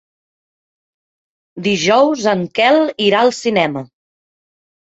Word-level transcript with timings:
Dijous 1.69 2.25
en 2.33 2.43
Quel 2.61 2.81
irà 3.09 3.23
al 3.27 3.33
cinema. 3.43 3.85